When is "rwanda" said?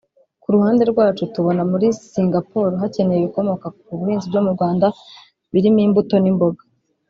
4.55-4.87